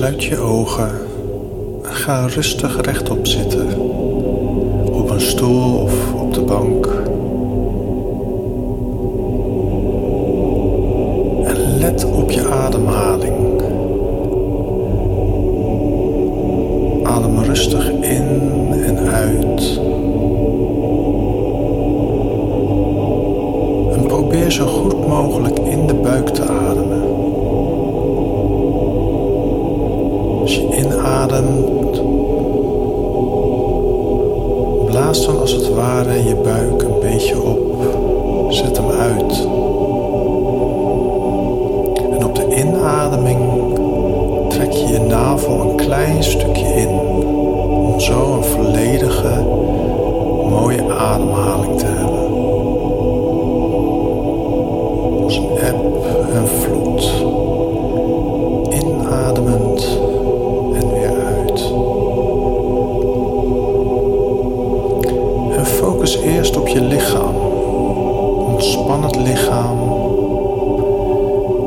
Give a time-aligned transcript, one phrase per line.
[0.00, 0.90] Sluit je ogen
[1.82, 3.80] en ga rustig rechtop zitten.
[4.92, 6.86] Op een stoel of op de bank.
[11.46, 13.09] En let op je ademhaling.
[34.86, 37.58] Blaas dan als het ware je buik een beetje op.
[38.52, 38.89] Zet hem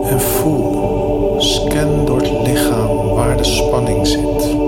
[0.10, 4.63] En voel, scan door het lichaam waar de spanning zit.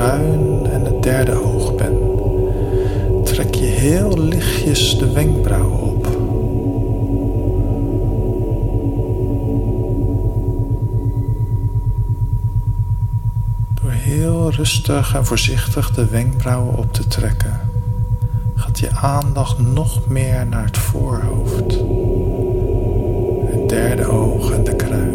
[0.00, 1.98] En het derde oog bent,
[3.26, 6.04] trek je heel lichtjes de wenkbrauwen op.
[13.82, 17.60] Door heel rustig en voorzichtig de wenkbrauwen op te trekken,
[18.54, 21.78] gaat je aandacht nog meer naar het voorhoofd,
[23.52, 25.09] het derde oog en de kruin.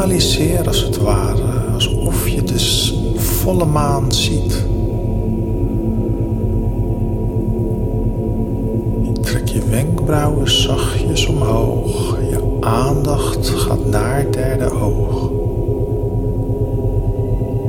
[0.00, 2.58] Visualiseer als het ware alsof je de
[3.16, 4.66] volle maan ziet.
[9.02, 12.18] Je trekt je wenkbrauwen zachtjes omhoog.
[12.30, 15.30] Je aandacht gaat naar het derde oog.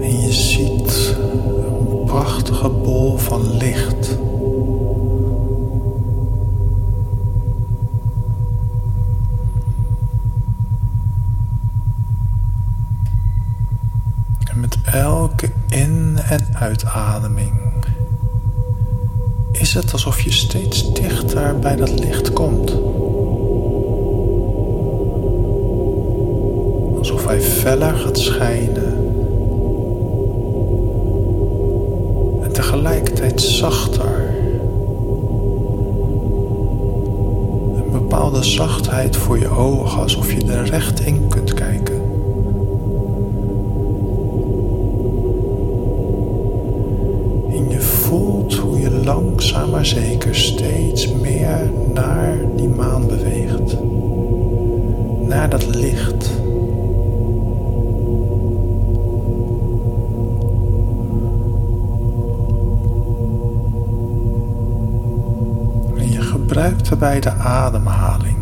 [0.01, 1.15] En je ziet
[1.89, 4.17] een prachtige bol van licht.
[16.31, 17.53] En uitademing
[19.51, 22.71] is het alsof je steeds dichter bij dat licht komt.
[26.97, 28.93] Alsof hij feller gaat schijnen.
[32.43, 34.35] En tegelijkertijd zachter.
[37.75, 41.40] Een bepaalde zachtheid voor je ogen, alsof je er recht in kunt
[49.13, 53.77] langzaam maar zeker steeds meer naar die maan beweegt.
[55.27, 56.31] Naar dat licht.
[65.97, 68.37] En je gebruikt daarbij de ademhaling.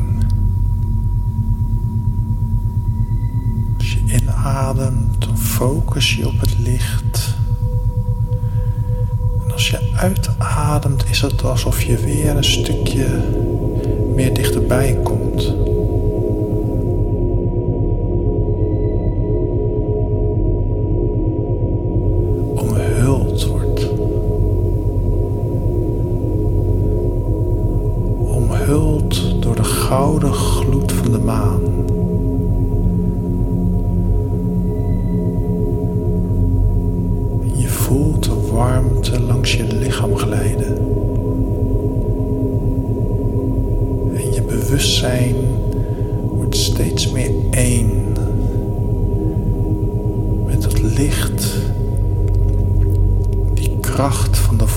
[3.77, 7.38] Als je inademt, dan focus je op het licht
[9.71, 13.05] als je uitademt, is het alsof je weer een stukje
[14.15, 15.53] meer dichterbij komt.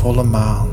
[0.02, 0.68] Volle maan.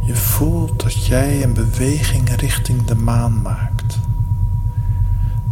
[0.00, 3.98] Je voelt dat jij een beweging richting de maan maakt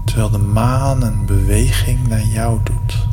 [0.05, 3.07] terwijl de maan een beweging naar jou doet.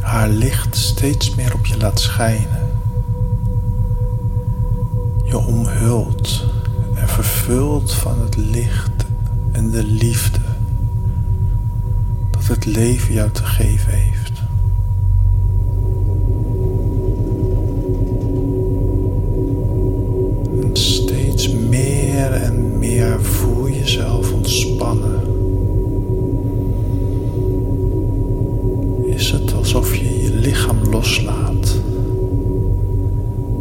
[0.00, 2.70] Haar licht steeds meer op je laat schijnen.
[5.24, 6.44] Je omhult
[6.94, 9.06] en vervult van het licht
[9.52, 10.41] en de liefde
[12.52, 14.42] het leven jou te geven heeft.
[20.62, 25.20] En steeds meer en meer voel jezelf ontspannen.
[29.04, 31.80] Is het alsof je je lichaam loslaat?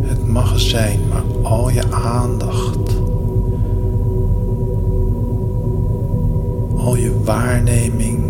[0.01, 2.99] Het mag zijn, maar al je aandacht,
[6.75, 8.20] al je waarneming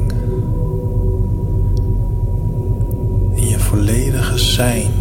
[3.71, 4.91] volledige zijn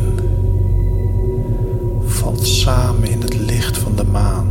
[2.05, 4.50] valt samen in het licht van de maan.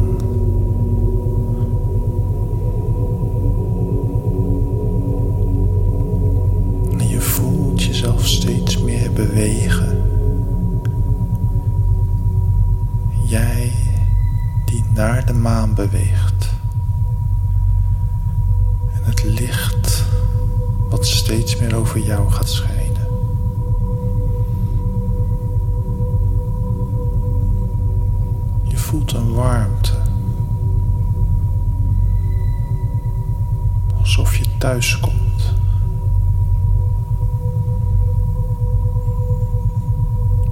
[34.09, 35.53] Alsof je thuis komt.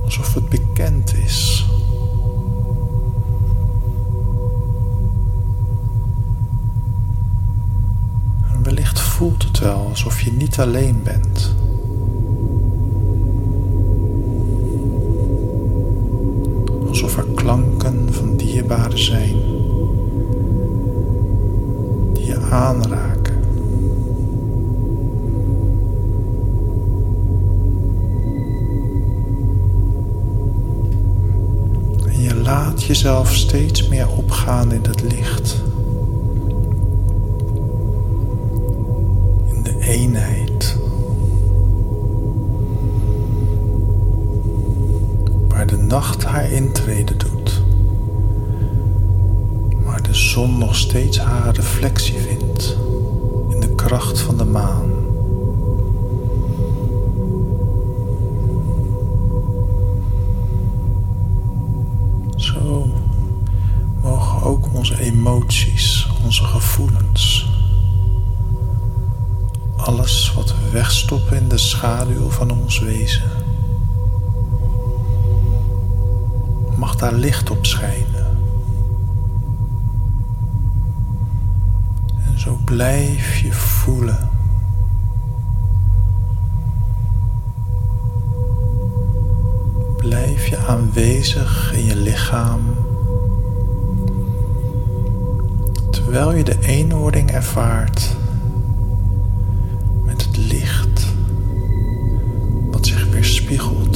[0.04, 1.66] alsof het bekend is.
[8.52, 11.56] En wellicht voelt het wel alsof je niet alleen bent.
[16.88, 19.36] Alsof er klanken van dierbaren zijn
[22.14, 23.17] die je aanraken.
[32.88, 35.62] Jezelf steeds meer opgaan in het licht.
[39.54, 40.78] In de eenheid.
[45.48, 47.64] Waar de nacht haar intrede doet.
[49.86, 52.78] Maar de zon nog steeds haar reflectie vindt
[53.50, 54.97] in de kracht van de maan.
[64.78, 67.50] onze emoties, onze gevoelens.
[69.76, 73.32] Alles wat we wegstoppen in de schaduw van ons wezen.
[76.76, 78.38] Mag daar licht op schijnen.
[82.26, 84.30] En zo blijf je voelen.
[89.98, 92.77] Blijf je aanwezig in je lichaam
[96.08, 98.16] terwijl je de eenwording ervaart
[100.06, 101.06] met het licht
[102.72, 103.87] wat zich weerspiegelt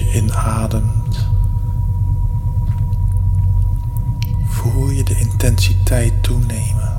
[0.00, 1.28] Als je inademt,
[4.44, 6.98] voel je de intensiteit toenemen.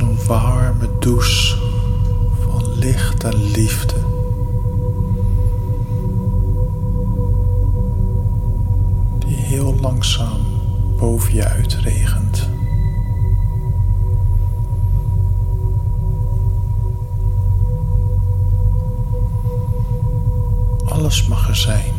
[0.00, 1.56] een warme douche
[2.40, 3.94] van licht en liefde.
[9.18, 10.40] Die heel langzaam
[10.96, 12.29] boven je uitregent.
[21.10, 21.94] Alles mag er zijn.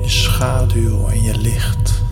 [0.00, 2.04] Je schaduw en je licht.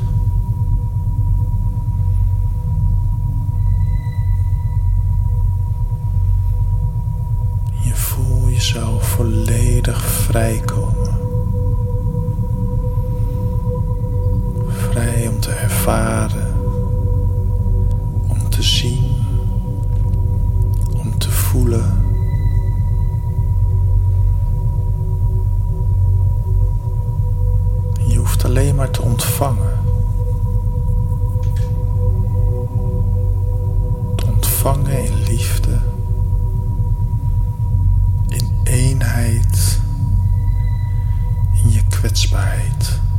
[8.59, 10.74] zou volledig vrijkomen.
[10.74, 10.74] Vrij
[42.15, 43.14] in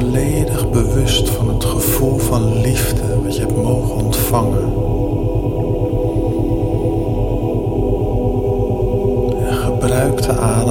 [0.00, 4.62] volledig bewust van het gevoel van liefde wat je hebt mogen ontvangen.
[9.46, 10.65] En gebruik de adem.